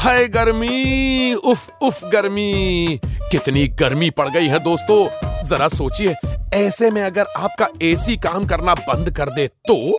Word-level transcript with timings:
हाय 0.00 0.28
गर्मी। 0.28 1.34
उफ 1.34 1.70
उफ, 1.82 2.04
गर्मी। 2.04 3.00
कितनी 3.30 3.68
गर्मी 3.68 4.10
पड़ 4.10 4.28
गई 4.28 4.46
है 4.46 4.58
दोस्तों। 4.58 5.06
जरा 5.48 5.68
सोचिए, 5.68 6.14
ऐसे 6.54 6.90
में 6.90 7.02
अगर 7.02 7.24
आपका 7.36 7.66
एसी 7.82 8.16
काम 8.16 8.46
करना 8.46 8.74
बंद 8.74 9.10
कर 9.10 9.30
दे 9.30 9.46
तो? 9.46 9.98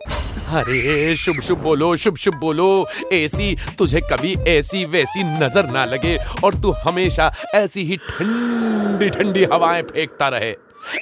अरे, 0.56 1.16
शुभ 1.16 1.40
शुभ 1.40 1.58
बोलो, 1.58 1.96
शुभ 1.96 2.16
शुभ 2.16 2.34
बोलो। 2.34 2.86
एसी, 3.12 3.56
तुझे 3.78 4.00
कभी 4.00 4.36
ऐसी 4.48 4.84
वैसी 4.84 5.24
नज़र 5.24 5.70
ना 5.70 5.84
लगे 5.84 6.18
और 6.44 6.54
तू 6.54 6.70
हमेशा 6.70 7.32
ऐसी 7.54 7.84
ही 7.84 7.96
ठंडी 7.96 9.10
ठंडी 9.10 9.44
हवाएँ 9.44 9.82
फेंकता 9.82 10.28
रहे। 10.28 10.54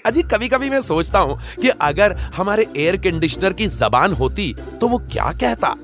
अजी 0.07 0.23
कभी 0.23 0.49
कभी 0.49 0.71
मैं 0.71 0.83
सोचता 0.83 1.19
हूँ 1.19 1.41
कि 1.63 1.69
अगर 1.69 2.17
हमारे 2.37 2.67
एयर 2.77 2.97
कंडीशनर 2.97 3.53
की 3.53 3.67
जबान 3.67 4.13
होती 4.13 4.55
तो 4.80 4.89
वो 4.89 4.99
क्या 4.99 5.33
कहता? 5.33 5.75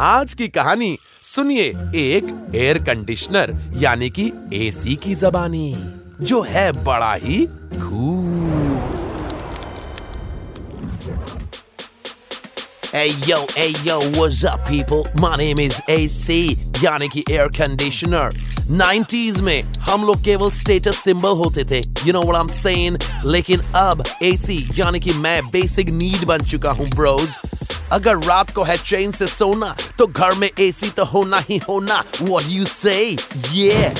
आज 0.00 0.32
की 0.34 0.46
कहानी 0.48 0.96
सुनिए 1.22 1.64
एक 1.94 2.52
एयर 2.54 2.78
कंडीशनर 2.84 3.54
यानी 3.78 4.08
कि 4.18 4.24
एसी 4.54 4.94
की 5.02 5.14
जबानी 5.14 5.74
जो 6.20 6.40
है 6.42 6.70
बड़ा 6.84 7.14
ही 7.14 7.46
cool 7.50 8.42
Hey 12.94 13.08
yo, 13.28 13.36
hey 13.52 13.72
yo, 13.84 13.94
what's 14.16 14.44
up 14.44 14.68
is 15.60 15.80
AC, 15.90 16.36
यानी 16.84 17.08
कि 17.08 17.24
एयर 17.30 17.48
कंडीशनर 17.56 18.36
90s 18.64 19.40
में 19.40 19.62
हम 19.80 20.04
लोग 20.04 20.22
केवल 20.24 20.50
स्टेटस 20.50 20.98
सिंबल 20.98 21.30
होते 21.36 21.64
थे। 21.64 21.78
You 22.06 22.12
know 22.12 22.22
what 22.22 22.36
I 22.36 22.40
am 22.40 22.48
saying 22.52 22.98
लेकिन 23.26 23.60
अब 23.76 24.02
AC 24.22 24.78
यानी 24.78 25.00
कि 25.00 25.12
मैं 25.14 25.40
बेसिक 25.46 25.90
नीड 25.90 26.24
बन 26.24 26.44
चुका 26.46 26.70
हूँ 26.70 26.88
ब्रोज 26.90 27.36
अगर 27.92 28.18
रात 28.18 28.50
को 28.50 28.62
है 28.62 28.76
चैन 28.76 29.12
से 29.12 29.26
सोना 29.26 29.74
तो 29.98 30.06
घर 30.06 30.34
में 30.34 30.48
एसी 30.50 30.88
तो 30.90 31.04
होना 31.04 31.38
ही 31.50 31.58
होना। 31.68 32.02
व्हाट 32.22 32.44
यू 32.48 32.64
से 32.64 32.96
ये 33.52 33.92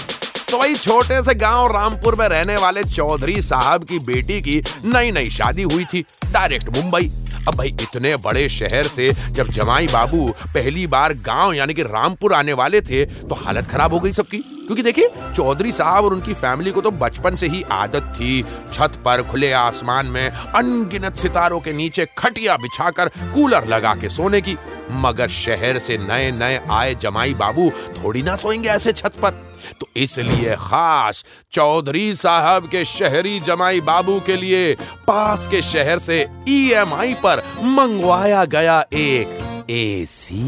तो 0.50 0.58
वही 0.58 0.74
छोटे 0.74 1.22
से 1.24 1.34
गाँव 1.34 1.72
रामपुर 1.72 2.14
में 2.14 2.26
रहने 2.28 2.56
वाले 2.56 2.84
चौधरी 2.84 3.40
साहब 3.42 3.84
की 3.84 3.98
बेटी 3.98 4.40
की 4.42 4.62
नई 4.84 5.10
नई 5.10 5.30
शादी 5.30 5.62
हुई 5.62 5.84
थी। 5.84 6.04
डायरेक्ट 6.32 6.76
मुंबई। 6.76 7.10
अब 7.48 7.54
भाई 7.54 7.68
इतने 7.82 8.14
बड़े 8.16 8.48
शहर 8.48 8.86
से 8.88 9.10
जब 9.30 9.48
जमाई 9.48 9.86
बाबू 9.86 10.28
पहली 10.44 10.86
बार 10.86 11.14
गाँव 11.26 11.52
यानी 11.52 11.74
कि 11.74 11.82
रामपुर 11.82 12.32
आने 12.32 12.52
वाले 12.52 12.80
थे 12.80 13.04
तो 13.04 13.34
हालत 13.34 13.66
खराब 13.66 13.92
हो 13.92 14.00
गई 14.00 14.12
सबकी। 14.12 14.38
क्योंकि 14.38 14.82
देखिए, 14.82 15.08
चौधरी 15.36 15.72
साहब 15.72 16.04
और 16.04 16.12
उनकी 16.12 16.34
फैमिली 16.34 16.70
को 16.70 16.80
तो 16.80 16.90
बचपन 16.90 17.34
से 17.36 17.48
ही 17.48 17.62
आदत 17.72 18.12
थी। 18.16 18.42
छत 18.72 18.92
पर 19.04 19.22
खुले 19.22 19.50
आसमान 19.52 20.06
में 20.06 20.28
अनगिनत 20.28 21.16
सितारों 21.16 21.60
के 21.60 21.72
नीचे 21.72 22.06
खटिया 22.18 22.56
बिछाकर 22.56 23.08
कूलर 23.34 23.66
लगा 23.66 23.94
के 23.94 24.08
सोने 24.08 24.40
की। 24.40 24.56
मगर 24.90 25.28
शहर 25.28 25.78
से 25.78 25.98
नए 25.98 26.30
नए 26.32 26.60
आए 26.70 26.94
जमाई 27.02 27.34
बाबू 27.34 27.70
थोड़ी 27.98 28.22
ना 28.22 28.36
सोएँगे 28.36 28.68
ऐसे 28.68 28.92
छत 28.92 29.16
पर। 29.22 29.30
तो 29.80 29.86
इसलिए 29.96 30.54
खास 30.60 31.24
चौधरी 31.52 32.14
साहब 32.14 32.68
के 32.70 32.84
शहरी 32.84 33.38
जमाई 33.40 33.80
बाबू 33.80 34.18
के 34.26 34.36
लिए 34.36 34.74
पास 35.06 35.46
के 35.48 35.62
शहर 35.62 35.98
से 35.98 36.20
ईएमआई 36.48 37.14
पर 37.24 37.42
मंगवाया 37.62 38.44
गया 38.44 38.80
एक 38.92 39.66
AC 39.70 40.42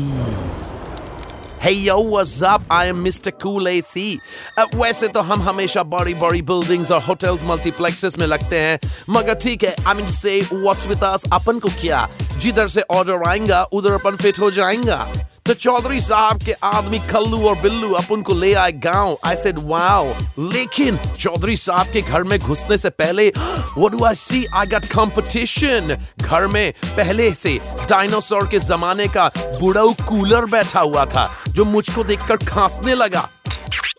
Hey 1.67 1.73
yo, 1.75 2.01
what's 2.01 2.43
up? 2.43 2.63
I 2.71 2.85
am 2.87 3.03
Mr. 3.05 3.33
Cool 3.37 3.67
AC. 3.67 4.21
Uh, 4.57 4.67
वैसे 4.75 5.09
तो 5.09 5.21
हम 5.31 5.41
हमेशा 5.43 5.83
बड़ी 5.95 6.15
बड़ी 6.15 6.43
बिल्डिंग्स 6.43 6.91
और 6.93 7.03
होटल्स 7.03 7.43
मल्टीप्लेक्सेस 7.45 8.19
में 8.19 8.27
लगते 8.27 8.61
हैं 8.61 8.79
मगर 9.11 9.35
ठीक 9.35 9.65
है 9.65 9.75
I 9.87 9.95
mean 9.95 10.11
say 10.13 10.41
what's 10.53 10.87
with 10.87 11.05
us 11.05 11.25
अपन 11.33 11.59
को 11.59 11.69
क्या 11.81 12.09
जिधर 12.39 12.69
से 12.69 12.83
ऑर्डर 12.99 13.29
आएगा 13.29 13.63
उधर 13.73 13.95
अपन 13.95 14.17
फिट 14.17 14.39
हो 14.39 14.51
जाएगा 14.51 15.07
तो 15.47 15.55
चौधरी 15.55 16.01
साहब 16.01 16.41
के 16.45 16.53
आदमी 16.65 16.99
कल्लू 16.99 17.39
और 17.49 17.59
बिल्लू 17.61 17.91
अपन 17.95 18.23
को 18.23 18.35
ले 18.35 18.53
आए 18.55 18.73
गाँव। 18.85 19.17
आई 19.25 19.37
सेड 19.37 19.59
वाओ 19.69 20.07
लेकिन 20.53 20.99
चौधरी 21.21 21.57
साहब 21.57 21.93
के 21.93 22.01
घर 22.03 22.23
में 22.23 22.39
घुसने 22.39 22.79
से 22.79 22.91
पहले 22.91 23.29
what 23.39 23.93
do 23.93 24.05
I 24.05 24.15
see 24.15 24.45
I 24.55 24.67
got 24.67 24.85
competition 24.95 25.97
घर 26.21 26.47
में 26.47 26.73
पहले 26.87 27.31
से 27.35 27.59
डायनासोर 27.91 28.47
के 28.51 28.59
जमाने 28.59 29.07
का 29.17 29.31
बुढ़ाऊ 29.61 29.93
कूलर 30.09 30.47
बैठा 30.51 30.81
हुआ 30.81 31.05
था, 31.05 31.31
जो 31.49 31.65
मुझको 31.65 32.05
देखकर 32.05 32.37
खांसने 32.47 32.95
लगा। 32.95 33.29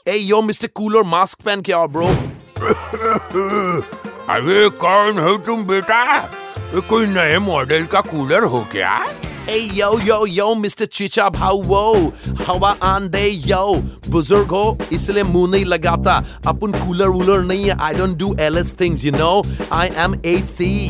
ए 0.07 0.17
यो 0.17 0.41
मिस्टर 0.41 0.67
कूलर 0.75 1.03
मास्क 1.03 1.41
पहन 1.45 1.61
के 1.61 1.73
आओ 1.73 1.87
ब्रो 1.87 2.07
अरे, 4.33 4.69
कौन 4.69 5.19
हो 5.19 5.37
तुम 5.37 5.63
बेटा? 5.63 6.19
कोई 6.89 7.05
नए 7.05 7.37
मॉडल 7.39 7.83
का 7.85 8.01
कूलर 8.01 8.43
हो 8.43 8.65
क्या? 8.71 8.99
ए 9.49 9.57
यो 9.73 9.91
यो 10.01 10.25
यो 10.27 10.53
मिस्टर 10.55 10.85
चिचा 10.85 11.27
भाऊ 11.29 11.61
वो 11.63 12.11
हवा 12.47 12.75
आन 12.83 13.07
दे 13.09 13.27
यो 13.47 13.75
बुज़ुर्ग 14.09 14.51
हो, 14.51 14.77
इसलिए 14.91 15.23
मुँह 15.23 15.51
नहीं 15.51 15.65
लगाता। 15.65 16.15
अपन 16.47 16.71
कूलर 16.85 17.07
वूलर 17.07 17.43
नहीं 17.43 17.65
है। 17.65 17.77
I 17.81 17.93
don't 17.93 18.17
do 18.17 18.35
else 18.39 18.75
things 18.79 19.05
you 19.05 19.11
know 19.11 19.41
I 19.73 19.89
am 20.05 20.15
AC 20.25 20.89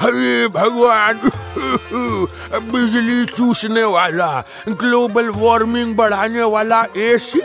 अरे 0.00 0.48
भगवान! 0.48 1.18
बिजली 2.72 3.24
चूसने 3.26 3.82
वाला 3.84 4.30
ग्लोबल 4.68 5.28
वार्मिंग 5.36 5.94
बढ़ाने 5.96 6.42
वाला 6.42 6.82
AC 6.96 7.40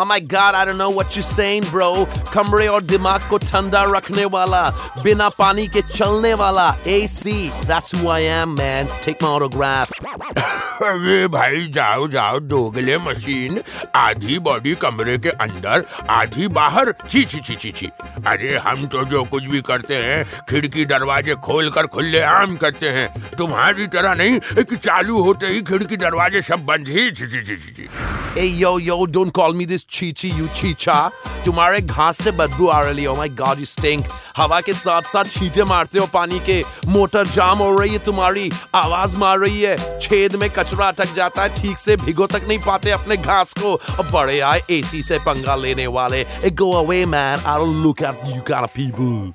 Oh 0.00 0.04
my 0.06 0.18
god, 0.18 0.54
I 0.54 0.64
don't 0.64 0.78
know 0.78 0.88
what 0.88 1.14
you're 1.14 1.22
saying, 1.22 1.64
bro. 1.64 2.06
कमरे 2.32 2.66
और 2.68 2.82
दिमाग 2.82 3.28
को 3.30 3.38
ठंडा 3.38 3.82
रखने 3.96 4.24
वाला, 4.32 4.62
बिना 5.04 5.28
पानी 5.38 5.66
के 5.66 5.82
चलने 5.92 6.32
वाला, 6.40 6.68
AC. 6.86 7.50
That's 7.68 7.92
who 7.92 8.08
I 8.08 8.20
am, 8.20 8.54
man. 8.54 8.88
Take 9.02 9.20
my 9.20 9.28
autograph. 9.28 9.92
अरे 10.80 11.26
भाई 11.28 11.66
जाओ 11.74 12.06
जाओ 12.08 12.38
दोगले 12.40 12.96
मशीन 12.98 13.60
आधी 13.94 14.38
बॉडी 14.46 14.74
कमरे 14.82 15.16
के 15.18 15.30
अंदर 15.44 15.84
आधी 16.10 16.48
बाहर 16.58 16.92
छी 17.10 17.24
छी 17.24 17.40
छी 17.40 17.56
छी 17.56 17.72
छी 17.72 17.88
अरे 18.26 18.56
हम 18.66 18.86
तो 18.94 19.04
जो 19.12 19.24
कुछ 19.32 19.46
भी 19.46 19.60
करते 19.68 19.96
हैं 19.96 20.24
खिड़की 20.50 20.84
दरवाजे 20.92 21.34
खोल 21.44 21.70
कर 21.70 21.86
खुले 21.96 22.20
आम 22.30 22.56
करते 22.56 22.88
हैं 22.96 23.08
तुम्हारी 23.38 23.86
तरह 23.96 24.14
नहीं 24.14 24.64
कि 24.64 24.76
चालू 24.76 25.22
होते 25.22 25.46
ही 25.46 25.60
खिड़की 25.72 25.96
दरवाजे 25.96 26.42
सब 26.42 26.64
बंद 26.66 26.88
ही 26.88 27.10
छी 27.10 27.26
छी 27.26 27.44
छी 27.44 27.56
छी 27.56 27.88
Hey, 28.32 28.46
yo, 28.46 28.76
yo, 28.78 29.06
don't 29.06 29.32
call 29.32 29.52
me 29.52 29.64
this 29.64 29.84
chichi, 29.90 30.30
you 30.38 30.48
chicha. 30.54 30.98
तुम्हारे 31.44 31.80
घास 31.80 32.22
से 32.22 32.30
बदबू 32.30 32.66
आ 32.68 32.80
रही 32.82 33.04
है। 33.04 33.16
My 33.16 33.28
god 33.40 33.60
you 33.62 33.68
stink 33.68 34.12
हवा 34.36 34.60
के 34.60 34.74
साथ 34.74 35.02
साथ 35.02 35.24
छींटे 35.30 35.64
मारते 35.64 35.98
हो 35.98 36.06
पानी 36.14 36.40
के। 36.40 36.62
मोटर 36.86 37.26
जाम 37.26 37.58
हो 37.58 37.78
रही 37.78 37.92
है 37.92 37.98
तुम्हारी 38.04 38.50
आवाज़ 38.74 39.16
मार 39.16 39.38
रही 39.38 39.60
है। 39.62 39.98
छेद 39.98 40.36
में 40.36 40.48
कचरा 40.50 40.88
अटक 40.88 41.14
जाता 41.14 41.42
है 41.42 41.54
ठीक 41.56 41.78
से 41.78 41.96
भिगो 41.96 42.26
तक 42.26 42.44
नहीं 42.48 42.58
पाते 42.58 42.90
अपने 42.90 43.16
घास 43.16 43.54
को। 43.62 43.74
बड़े 44.12 44.40
आए 44.40 44.62
एसी 44.70 45.02
से 45.02 45.18
पंगा 45.18 45.56
लेने 45.56 45.86
वाले। 45.86 46.24
away 46.70 47.04
man 47.06 47.40
I 47.40 47.58
don't 47.58 47.82
look 47.84 48.00
at 48.02 48.24
you 48.28 48.40
kind 48.42 48.64
of 48.64 48.74
people 48.74 49.32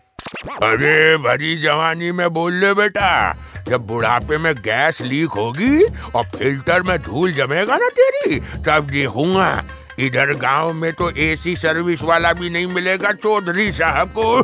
अरे 0.64 1.18
भरी 1.18 1.56
जवानी 1.62 2.12
में 2.12 2.30
बोल 2.34 2.54
ले 2.54 2.74
बेटा। 2.74 3.10
जब 3.68 3.86
बुढ़ापे 3.88 4.38
में 4.38 4.54
गैस 4.56 5.02
लीक 5.02 5.32
होगी 5.38 5.84
और 6.16 6.24
फ़िल्टर 6.36 6.84
में 6.84 6.98
धूल 7.02 7.34
जमेगा 7.34 7.78
ना 7.78 7.90
तेरी 8.00 8.40
तब 8.66 8.88
देखूँगा 8.92 9.50
इधर 10.00 10.34
गाँव 10.34 10.74
में 10.74 10.94
तो 10.94 11.10
एसी 11.10 11.56
सर्विस 11.56 12.02
वाला 12.04 12.34
भी 12.34 12.50
नहीं 12.50 12.68
मिलेगा, 12.68 13.12
चौधरी 13.12 13.72
साहब 13.72 14.14
को। 14.18 14.40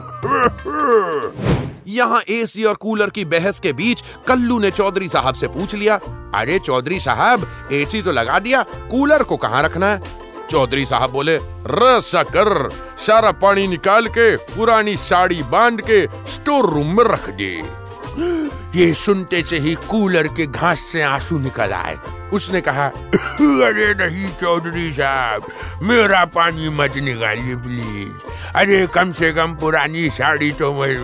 यहाँ 1.87 2.21
एसी 2.29 2.63
और 2.63 2.75
कूलर 2.75 3.09
की 3.09 3.25
बहस 3.25 3.59
के 3.59 3.73
बीच 3.73 4.03
कल्लू 4.27 4.59
ने 4.59 4.71
चौधरी 4.71 5.09
साहब 5.09 5.35
से 5.35 5.47
पूछ 5.47 5.75
लिया, 5.75 5.95
अरे 6.35 6.59
चौधरी 6.59 6.99
साहब, 6.99 7.47
एसी 7.71 8.01
तो 8.01 8.11
लगा 8.11 8.39
दिया, 8.39 8.63
कूलर 8.63 9.23
को 9.23 9.37
कहाँ 9.37 9.63
रखना 9.63 9.87
है? 9.87 10.01
चौधरी 10.51 10.85
साहब 10.85 11.09
बोले 11.09 11.35
रसा 11.67 12.23
कर 12.23 12.69
सारा 13.07 13.31
पानी 13.31 13.67
निकाल 13.67 14.07
के, 14.07 14.35
पुरानी 14.35 14.97
साड़ी 14.97 15.43
बाँध 15.43 15.81
के, 15.81 16.05
स्टोर 16.31 16.69
रूम 16.69 16.97
में 16.97 17.03
रख 17.03 17.29
दे। 17.29 17.61
ये 18.75 18.93
सुनते 18.93 19.41
से 19.43 19.59
ही 19.59 19.75
कूलर 19.89 20.27
के 20.27 20.45
घास 20.47 20.79
से 20.91 21.01
आँसू 21.01 21.37
निकल 21.39 21.71
आए। 21.73 21.97
उसने 22.33 22.61
कहा, 22.61 22.85
अरे 22.85 23.93
नहीं, 23.93 24.27
चौधरी 24.41 24.91
साहब, 24.93 25.47
मेरा 25.83 26.23
पानी 26.25 26.69
मत 26.69 26.97
निकालिए 26.97 27.55
प्लीज़ 27.55 28.55
अरे 28.55 28.85
कम 28.87 29.11
से 29.11 29.31
कम 29.31 29.55
पुरानी 29.55 30.09
साड़ी 30.09 30.51
तो 30.51 30.73
मैं 30.73 30.95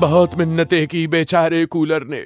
बहुत 0.00 0.38
मिन्नतें 0.38 0.86
की 0.88 1.06
बेचारे 1.06 1.64
कूलर 1.66 2.04
ने। 2.04 2.20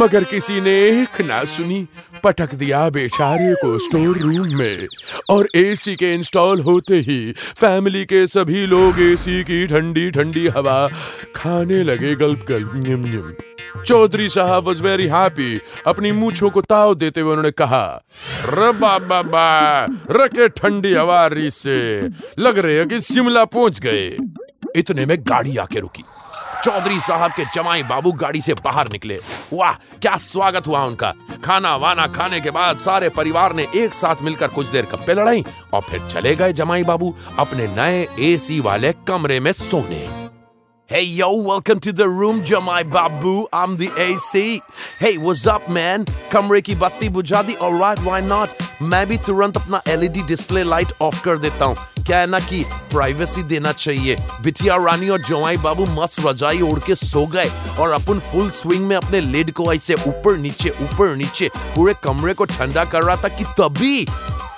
मगर 0.00 0.24
किसी 0.24 0.60
ने 0.60 0.72
एक 0.88 1.20
ना 1.20 1.42
सुनी। 1.44 1.86
पटक 2.24 2.54
दिया 2.54 2.88
बेचारे 2.90 3.54
को 3.54 3.78
स्टोर 3.78 4.18
रूम 4.18 4.58
में। 4.58 4.86
और 5.30 5.48
एसी 5.54 5.94
के 5.96 6.14
इंस्टॉल 6.14 6.60
होते 6.60 6.96
ही 6.98 7.34
फैमिली 7.56 8.04
के 8.04 8.26
सभी 8.26 8.66
लोग 8.66 9.00
एसी 9.00 9.42
की 9.44 9.66
ठंडी 9.66 10.10
ठंडी 10.10 10.46
हवा 10.48 10.88
खाने 11.36 11.82
लगे 11.82 12.14
गल्प 12.14 12.44
गल्प 12.48 12.72
निम 12.74 13.04
निम 13.04 13.34
चौधरी 13.82 14.28
साहब 14.28 14.64
वॉज़ 14.64 14.82
वेरी 14.82 15.06
हैप्पी 15.06 15.60
अपनी 15.86 16.12
मूछों 16.12 16.50
को 16.50 16.62
ताव 16.62 16.94
देते 16.94 17.20
हुए 17.20 17.30
उन्होंने 17.30 17.50
कहा 17.50 17.84
बाबा 18.46 19.84
रखे 20.10 20.48
ठंडी 20.48 20.94
हवा 20.94 21.26
री 21.26 21.50
से। 21.50 21.76
लग 22.38 22.58
रहे 22.58 22.78
है 22.78 22.84
कि 22.84 23.00
शिमला 23.00 23.44
पहुँच 23.44 23.80
गए। 23.80 24.16
इतने 24.76 25.06
में 25.06 25.16
गाड़ी 25.20 25.56
आके 25.56 25.80
रुकी। 25.80 26.02
चौधरी 26.64 27.00
साहब 27.00 27.30
के 27.30 27.44
जमाई 27.54 27.82
बाबू 27.82 28.12
गाड़ी 28.12 28.40
से 28.40 28.54
बाहर 28.54 28.88
निकले। 28.92 29.18
वाह, 29.52 29.72
क्या 29.72 30.16
स्वागत 30.16 30.66
हुआ 30.66 30.84
उनका। 30.84 31.12
खाना 31.44 31.76
वाना 31.76 32.06
खाने 32.06 32.40
के 32.40 32.50
बाद 32.50 32.76
सारे 32.76 33.08
परिवार 33.08 33.52
ने 33.52 33.66
एक 33.74 33.94
साथ 33.94 34.22
मिलकर 34.22 34.48
कुछ 34.48 34.66
देर 34.66 34.84
कप्पे 34.84 35.14
लड़ाई 35.14 35.44
और 35.72 35.80
फिर 35.80 36.06
चले 36.06 36.36
गए 36.36 36.52
जमाई 36.52 36.82
बाबू 36.82 37.14
अपने 37.38 37.66
नए 37.66 38.06
एसी 38.20 38.60
वाले 38.60 38.92
कमरे 39.08 39.40
में 39.40 39.52
सोने। 39.52 40.19
Hey 40.90 41.04
yo, 41.04 41.40
welcome 41.40 41.78
to 41.78 41.92
the 41.92 42.08
room, 42.08 42.40
Jamai 42.40 42.82
Babu. 42.90 43.46
I'm 43.52 43.76
the 43.76 43.92
AC. 43.96 44.60
Hey, 44.98 45.18
what's 45.18 45.46
up, 45.46 45.68
man? 45.68 46.04
कमरे 46.32 46.60
की 46.60 46.74
बत्ती 46.74 47.08
बुझा 47.08 47.42
दी 47.42 47.54
और 47.62 47.74
राइट 47.80 48.80
मैं 48.82 49.06
भी 49.08 49.16
तुरंत 49.26 49.56
अपना 49.56 49.80
एलईडी 49.88 50.22
डिस्प्ले 50.28 50.64
लाइट 50.64 50.92
ऑफ़ 51.02 51.22
कर 51.24 51.38
देता 51.38 51.64
हूँ 51.64 51.76
क्या 52.06 52.18
है 52.20 52.26
ना 52.26 52.40
कि 52.40 52.62
प्राइवेसी 52.92 53.42
देना 53.52 53.72
चाहिए 53.72 54.16
बिटिया 54.42 54.76
रानी 54.86 55.08
और 55.08 55.22
जवाई 55.28 55.56
बाबू 55.66 55.86
मस्त 56.00 56.20
रजाई 56.26 56.60
ओढ़ 56.70 56.80
के 56.86 56.94
सो 56.94 57.26
गए 57.34 57.48
और 57.78 57.92
अपन 58.00 58.18
फुल 58.32 58.50
स्विंग 58.60 58.86
में 58.86 58.96
अपने 58.96 59.20
लेड 59.20 59.52
को 59.60 59.72
ऐसे 59.74 59.94
ऊपर 60.08 60.36
नीचे 60.38 60.70
ऊपर 60.84 61.14
नीचे 61.16 61.50
पूरे 61.76 61.94
कमरे 62.02 62.34
को 62.34 62.44
ठंडा 62.56 62.84
कर 62.96 63.04
रहा 63.04 63.16
था 63.24 63.28
कि 63.36 63.44
तभी 63.60 64.04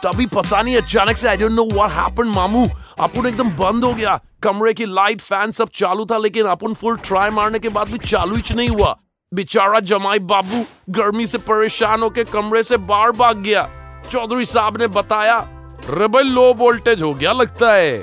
तभी 0.05 0.27
पता 0.27 0.63
नहीं 0.63 0.77
अचानक 0.77 1.17
से 1.17 1.29
I 1.29 1.37
don't 1.37 1.53
know 1.53 1.65
what 1.73 1.91
happened 1.99 2.35
मामू 2.35 2.67
अपन 3.01 3.27
एकदम 3.27 3.51
बंद 3.51 3.85
हो 3.85 3.93
गया। 3.95 4.21
कमरे 4.43 4.73
की 4.75 4.87
लाइट 4.87 5.21
फ़ैन 5.21 5.51
सब 5.51 5.69
चालू 5.75 6.05
था, 6.05 6.19
लेकिन 6.19 6.47
अपन 6.47 6.75
फुल 6.75 6.97
ट्राई 6.97 7.31
मारने 7.31 7.59
के 7.59 7.69
बाद 7.69 7.89
भी 7.89 7.99
चालू 7.99 8.37
ही 8.37 8.55
नहीं 8.55 8.69
हुआ। 8.69 8.97
बेचारा 9.33 9.81
जमाई 9.81 10.19
बाबू 10.19 10.65
गर्मी 10.91 11.27
से 11.27 11.39
परेशान 11.39 12.03
होकर 12.03 12.25
कमरे 12.25 12.63
से 12.63 12.77
बाहर 12.77 13.13
भाग 13.13 13.39
गया। 13.39 13.69
चौधरी 14.11 14.45
साहब 14.45 14.81
ने 14.81 14.87
बताया 14.89 15.39
रे 15.91 16.23
लो 16.23 16.53
वोल्टेज 16.55 17.03
हो 17.03 17.15
गया 17.15 17.33
लगता 17.33 17.73
है। 17.73 18.03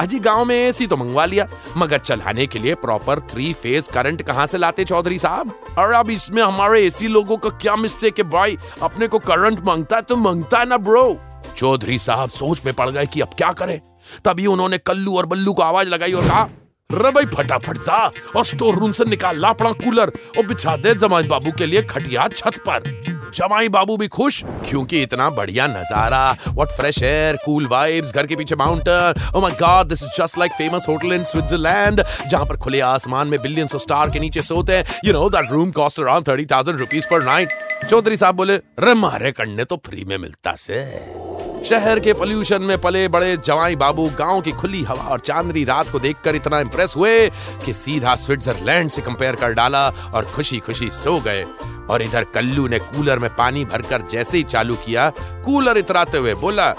अजी, 0.00 0.18
गाँव 0.18 0.44
में 0.44 0.56
एसी 0.56 0.86
तो 0.86 0.96
मंगवा 0.96 1.24
लिया, 1.24 1.46
मगर 1.76 1.98
चलाने 1.98 2.46
के 2.46 2.58
लिए 2.58 2.74
प्रॉपर 2.74 3.20
थ्री 3.20 3.52
फ़ेज़ 3.52 3.90
करंट 3.90 4.22
कहाँ 4.22 4.46
से 4.46 4.58
लाते 4.58 4.84
चौधरी 4.84 5.18
साहब? 5.18 5.52
और 5.78 5.92
अब 5.92 6.10
इसमें 6.10 6.42
हमारे 6.42 6.84
एसी 6.84 7.08
लोगों 7.08 7.36
का 7.36 7.50
क्या 7.50 7.76
मिस्टेक 7.76 8.18
है 8.18 8.24
भाई? 8.30 8.58
अपने 8.82 9.06
को 9.06 9.18
करंट 9.18 9.60
माँगता 9.60 9.96
है 9.96 10.02
तो 10.02 10.16
माँगता 10.16 10.58
है 10.58 10.66
ना 10.66 10.76
ब्रो 10.78 11.16
चौधरी 11.56 11.98
साहब 11.98 12.30
सोच 12.30 12.62
में 12.64 12.74
पड़ 12.74 12.90
गए 12.90 13.06
कि 13.06 13.20
अब 13.20 13.28
क्या 13.28 13.52
करें? 13.52 13.80
तभी 14.24 14.46
उन्होंने 14.46 14.78
कल्लू 14.80 15.16
और 15.16 15.26
बल्लू 15.26 15.52
को 15.52 15.62
आवाज़ 15.62 15.88
लगाई 15.88 16.12
और 16.12 16.28
कहा 16.28 16.48
रे 16.90 17.10
भाई, 17.10 17.26
फटाफट 17.26 17.78
जा 17.78 17.98
और 18.36 18.44
स्टोर 18.44 18.74
रूम 18.74 18.92
से 18.92 19.04
निकाल 19.04 19.38
ला 19.40 19.48
अपना 19.48 19.70
कूलर 19.74 20.12
और 20.38 20.46
बिछा 20.46 20.76
दे 20.76 20.94
जमाई 20.96 21.22
बाबू 21.24 21.52
के 21.58 21.66
लिए 21.66 21.82
खटिया 21.84 22.26
छत 22.28 22.58
पर। 22.68 23.30
जमाई 23.34 23.68
बाबू 23.68 23.96
भी 23.96 24.08
खुश, 24.08 24.42
क्योंकि 24.68 25.00
इतना 25.02 25.28
बढ़िया 25.30 25.66
नज़ारा 25.66 26.30
what 26.48 26.70
fresh 26.70 27.02
air 27.02 27.36
cool 27.44 27.66
vibes 27.66 28.12
घर 28.14 28.26
के 28.26 28.36
पीछे 28.36 28.56
mountain 28.56 29.22
oh 29.34 29.40
my 29.42 29.56
god 29.60 29.88
this 29.88 30.02
is 30.02 30.20
just 30.20 30.38
like 30.38 30.52
famous 30.52 30.86
hotel 30.88 31.12
in 31.12 31.24
Switzerland 31.24 32.02
जहाँ 32.28 32.44
पर 32.46 32.56
खुले 32.56 32.80
आसमान 32.90 33.28
में 33.28 33.40
बिलियंस 33.42 33.74
ऑफ़ 33.74 33.82
स्टार 33.82 34.10
के 34.10 34.20
नीचे 34.20 34.42
सोते 34.42 34.76
हैं। 34.76 35.00
You 35.04 35.12
know 35.12 35.28
that 35.30 35.50
room 35.52 35.70
cost 35.72 36.00
around 36.00 36.28
thirty 36.28 36.46
thousand 36.46 36.78
rupees 36.80 37.06
per 37.10 37.24
night 37.24 37.58
Chaudhary 37.90 38.16
साहब 38.16 38.36
बोले 38.36 38.56
रे 38.80 38.94
मारे 38.96 39.32
करने 39.32 39.64
तो 39.64 39.82
फ्री 39.86 40.04
में 40.04 40.16
मिलता 40.18 40.54
से। 40.58 40.82
शहर 41.68 42.00
के 42.00 42.12
पोल्यूशन 42.12 42.62
में 42.62 42.80
पले 42.80 43.08
बड़े 43.08 43.36
जवाई 43.36 43.76
बाबू 43.76 44.10
गाँव 44.18 44.40
की 44.40 44.52
खुली 44.52 44.82
हवा 44.82 45.04
और 45.04 45.20
चांदनी 45.20 45.64
रात 45.64 45.88
को 45.88 46.00
देखकर 46.00 46.34
इतना 46.34 46.60
इंप्रेस 46.60 46.94
हुए 46.96 47.32
कि 47.64 47.74
सीधा 47.74 48.16
स्विट्जरलैंड 48.16 48.90
से 48.90 49.02
कंपेयर 49.02 49.34
कर 49.34 49.52
डाला 49.52 49.88
और 49.88 50.24
खुशी 50.24 50.58
खुशी 50.58 50.90
सो 50.90 51.20
गए। 51.20 51.46
और 51.90 52.02
इधर 52.02 52.24
कल्लू 52.24 52.68
ने 52.68 52.78
कूलर 52.78 53.18
में 53.18 53.36
पानी 53.36 53.64
भरकर 53.64 54.02
जैसे 54.02 54.36
ही 54.36 54.42
चालू 54.42 54.74
किया 54.74 55.12
कूलर 55.20 55.78
इतराते 55.78 56.18
हुए 56.18 56.34
बोला, 56.34 56.74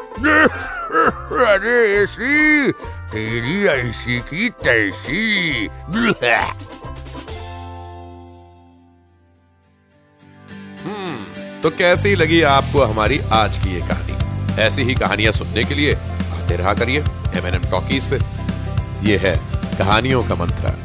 अरे 1.51 2.03
ऐसी, 2.03 2.71
तेरी 3.11 3.65
ऐसी 3.65 4.19
की 4.19 4.49
तैसी। 4.49 5.67
तो 11.61 11.69
कैसी 11.69 12.15
लगी 12.15 12.41
आपको 12.41 12.81
हमारी 12.81 13.21
आज 13.31 13.57
की 13.57 13.73
ये 13.73 13.79
कहानी? 13.79 14.12
ऐसी 14.59 14.83
ही 14.83 14.93
कहानियाँ 14.95 15.31
सुनने 15.33 15.63
के 15.63 15.75
लिए 15.75 15.93
आते 15.93 16.55
रहा 16.55 16.73
करिए 16.73 16.99
एम 17.37 17.45
एन 17.45 17.53
एम 17.53 17.63
टॉकीज 17.71 18.07
पे। 18.07 18.19
ये 19.09 19.17
है 19.17 19.35
कहानियों 19.77 20.23
का 20.23 20.35
मंत्रा। 20.35 20.75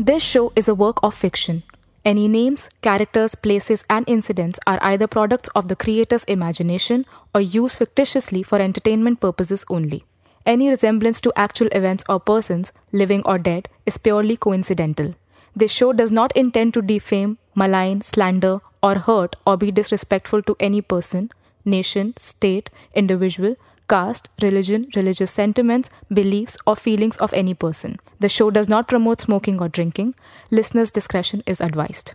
This 0.00 0.22
show 0.22 0.52
is 0.58 0.70
a 0.70 0.74
work 0.74 1.04
of 1.04 1.16
fiction 1.16 1.60
any 2.06 2.28
names 2.28 2.68
characters 2.82 3.34
places 3.34 3.84
and 3.90 4.04
incidents 4.08 4.60
are 4.68 4.78
I 4.78 4.98
the 4.98 5.06
product 5.06 5.48
of 5.56 5.66
the 5.66 5.72
creators 5.80 6.24
imagination 6.28 7.04
और 7.34 7.42
use 7.42 7.76
fictitiously 7.76 8.42
for 8.42 8.60
entertainment 8.60 9.18
purposes 9.18 9.64
only 9.70 10.02
Any 10.46 10.68
resemblance 10.68 11.20
to 11.20 11.32
actual 11.36 11.68
events 11.70 12.04
or 12.08 12.18
persons, 12.18 12.72
living 12.92 13.20
or 13.24 13.38
dead, 13.38 13.68
is 13.86 13.98
purely 13.98 14.36
coincidental. 14.36 15.12
This 15.54 15.72
show 15.72 15.92
does 15.92 16.10
not 16.10 16.34
intend 16.36 16.74
to 16.74 16.82
defame, 16.82 17.38
malign, 17.54 18.02
slander, 18.02 18.60
or 18.82 18.96
hurt 18.96 19.36
or 19.46 19.56
be 19.56 19.70
disrespectful 19.70 20.42
to 20.42 20.56
any 20.58 20.80
person, 20.80 21.30
nation, 21.64 22.14
state, 22.16 22.70
individual, 22.94 23.56
caste, 23.88 24.28
religion, 24.40 24.88
religious 24.96 25.30
sentiments, 25.30 25.90
beliefs, 26.12 26.56
or 26.66 26.74
feelings 26.76 27.16
of 27.18 27.32
any 27.34 27.54
person. 27.54 27.98
The 28.20 28.28
show 28.28 28.50
does 28.50 28.68
not 28.68 28.88
promote 28.88 29.20
smoking 29.20 29.60
or 29.60 29.68
drinking. 29.68 30.14
Listeners' 30.50 30.90
discretion 30.90 31.42
is 31.46 31.60
advised. 31.60 32.14